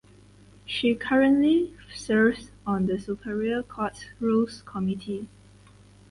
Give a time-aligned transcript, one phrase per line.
[0.65, 5.29] She currently serves on the Superior Courts Rules Committee.